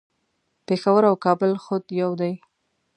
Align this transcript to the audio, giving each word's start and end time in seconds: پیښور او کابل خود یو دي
پیښور 0.67 1.03
او 1.09 1.15
کابل 1.25 1.51
خود 1.63 1.83
یو 2.01 2.11
دي 2.21 2.33